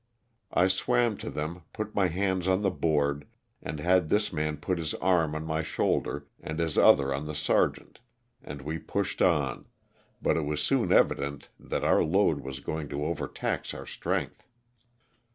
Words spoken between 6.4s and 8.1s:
and his other on the sergeant